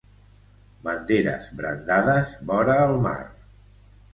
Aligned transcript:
Banderes 0.87 1.45
brandades 1.61 2.35
vora 2.53 2.79
el 2.87 2.99
mar. 3.05 3.21